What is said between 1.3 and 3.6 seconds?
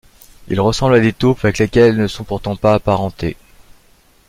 avec lesquelles elles ne sont pourtant pas apparentés.